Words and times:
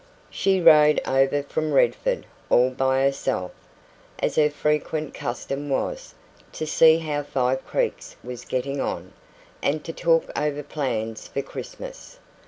She 0.31 0.59
rode 0.59 0.99
over 1.05 1.43
from 1.43 1.73
Redford, 1.73 2.25
all 2.49 2.71
by 2.71 3.03
herself, 3.03 3.51
as 4.17 4.35
her 4.35 4.49
frequent 4.49 5.13
custom 5.13 5.69
was, 5.69 6.15
to 6.53 6.65
see 6.65 6.97
how 6.97 7.21
Five 7.21 7.63
Creeks 7.67 8.15
was 8.23 8.43
getting 8.43 8.81
on, 8.81 9.13
and 9.61 9.83
to 9.85 9.93
talk 9.93 10.31
over 10.35 10.63
plans 10.63 11.27
for 11.27 11.43
Christmas. 11.43 12.17